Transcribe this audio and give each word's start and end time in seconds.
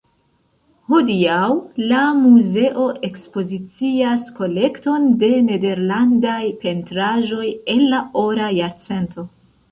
Hodiaŭ, 0.91 1.41
la 1.89 2.05
muzeo 2.21 2.85
ekspozicias 3.09 4.23
kolekton 4.39 5.05
de 5.25 5.29
nederlandaj 5.49 6.39
pentraĵoj 6.63 7.45
el 7.75 7.85
la 7.93 8.01
Ora 8.23 8.49
Jarcento. 8.61 9.27